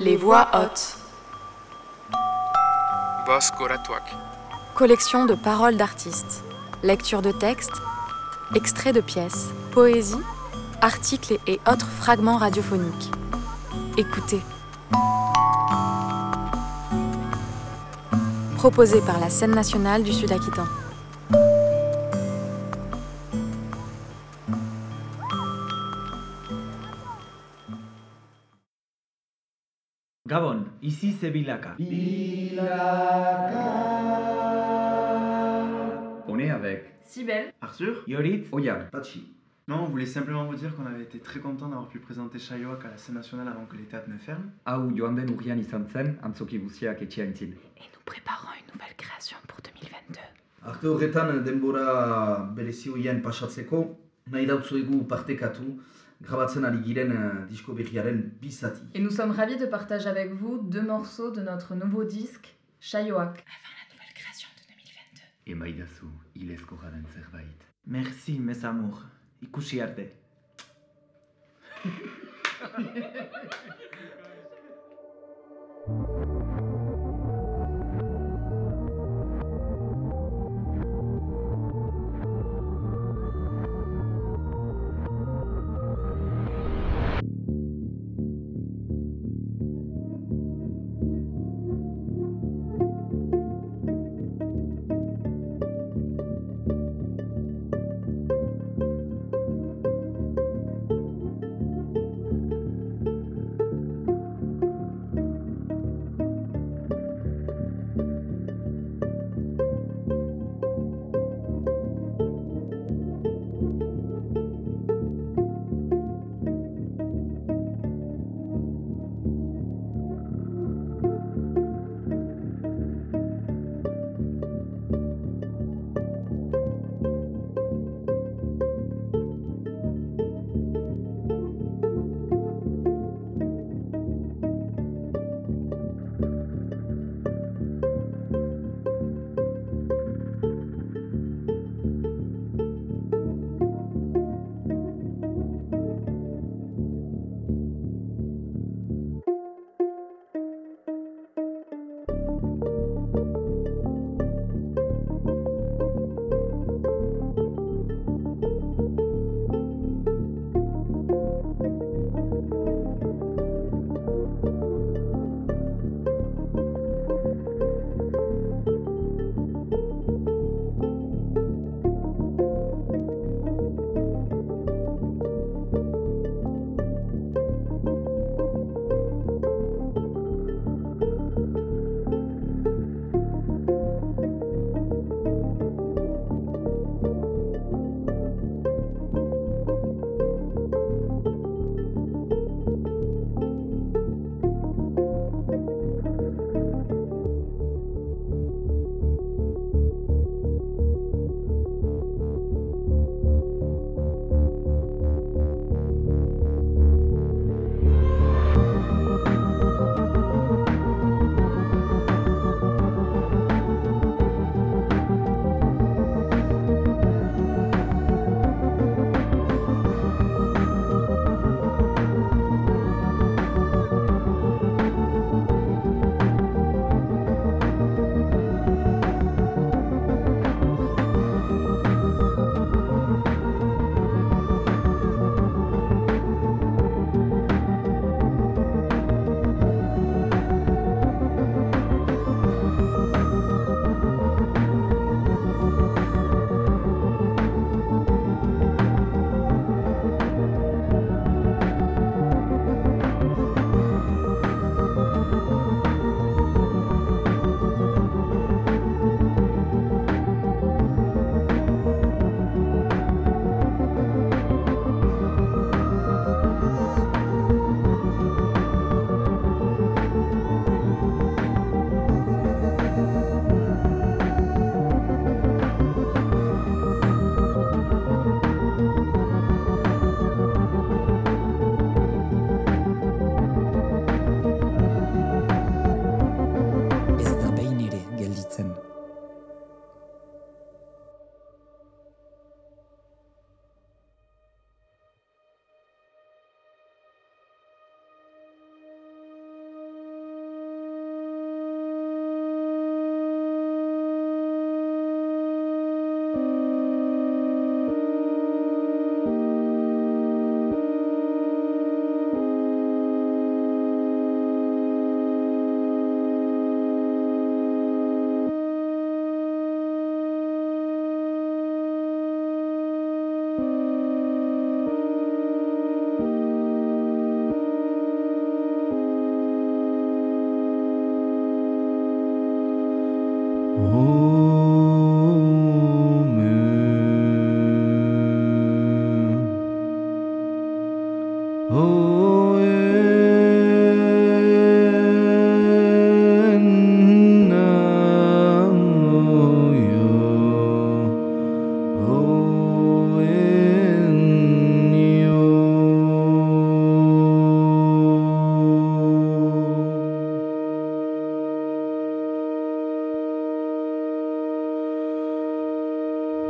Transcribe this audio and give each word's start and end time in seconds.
Les 0.00 0.16
voix 0.16 0.48
hautes. 0.54 0.96
Collection 4.74 5.26
de 5.26 5.34
paroles 5.34 5.76
d'artistes. 5.76 6.42
Lecture 6.82 7.20
de 7.20 7.32
textes. 7.32 7.82
Extraits 8.54 8.94
de 8.94 9.02
pièces. 9.02 9.50
Poésie. 9.72 10.16
Articles 10.80 11.38
et 11.46 11.60
autres 11.70 11.86
fragments 11.86 12.38
radiophoniques. 12.38 13.10
Écoutez. 13.98 14.40
Proposé 18.56 19.02
par 19.02 19.20
la 19.20 19.28
scène 19.28 19.54
nationale 19.54 20.02
du 20.02 20.14
Sud-Aquitain. 20.14 20.66
Gabon, 30.30 30.64
ici 30.80 31.12
c'est 31.20 31.32
Bilaka. 31.32 31.74
On 36.28 36.38
est 36.38 36.50
avec 36.50 36.84
Sibelle, 37.02 37.52
Arthur 37.60 38.04
Yorit, 38.06 38.44
Oya. 38.52 38.76
Pachi. 38.92 39.26
Non, 39.66 39.80
on 39.82 39.86
voulait 39.86 40.06
simplement 40.06 40.44
vous 40.44 40.54
dire 40.54 40.72
qu'on 40.76 40.86
avait 40.86 41.02
été 41.02 41.18
très 41.18 41.40
content 41.40 41.66
d'avoir 41.66 41.88
pu 41.88 41.98
présenter 41.98 42.38
Chayoak 42.38 42.84
à 42.84 42.90
la 42.90 42.96
scène 42.96 43.16
nationale 43.16 43.48
avant 43.48 43.64
que 43.64 43.76
les 43.76 43.82
théâtres 43.82 44.08
ne 44.08 44.18
ferment. 44.18 44.52
hau 44.68 44.96
joan 44.96 45.16
den 45.16 45.34
urrian 45.34 45.58
izan 45.58 45.88
zen 45.92 46.16
antzoki 46.22 46.60
guztiak 46.60 47.02
etxean 47.02 47.34
zin. 47.34 47.50
Et 47.76 47.90
nous 47.92 48.04
préparons 48.04 48.54
une 48.54 48.72
nouvelle 48.72 48.94
création 48.96 49.36
pour 49.48 49.58
2022. 49.64 50.20
Arte 50.62 50.84
horretan 50.84 51.42
denbora 51.42 52.52
berezi 52.54 52.88
hoien 52.88 53.18
pasatzeko, 53.20 53.98
nahi 54.30 54.46
dautzuegu 54.46 55.02
partekatu, 55.08 55.80
grabatzen 56.20 56.64
ari 56.64 56.82
giren 56.84 57.10
eh, 57.12 57.48
disko 57.50 57.72
berriaren 57.74 58.22
bizati. 58.42 58.80
et 58.94 59.00
nous 59.00 59.10
sommes 59.10 59.30
ravis 59.32 59.56
de 59.56 59.66
partager 59.66 60.08
avec 60.08 60.32
vous 60.32 60.58
deux 60.58 60.82
morceaux 60.82 61.30
de 61.30 61.40
notre 61.40 61.74
nouveau 61.74 62.04
disque, 62.04 62.54
Chayoak. 62.80 63.44
Avant 63.56 63.74
la 63.78 63.84
nouvelle 63.92 64.14
création 64.14 64.48
de 64.56 64.62
2022. 64.72 65.52
Emaidazu, 65.52 66.06
hilezko 66.34 66.76
garen 66.76 67.04
zerbait. 67.14 67.58
Merci 67.86 68.38
mes 68.38 68.64
amours. 68.64 69.02
Ikusi 69.42 69.80
arte. 69.80 70.06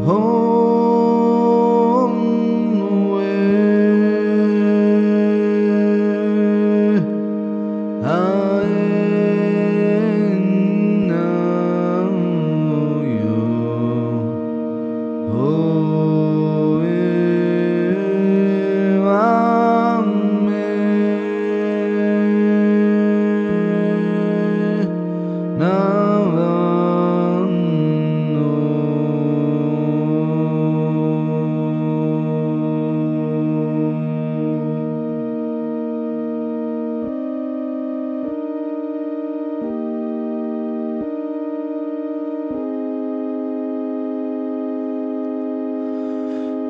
Oh. 0.00 0.57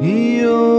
E 0.00 0.77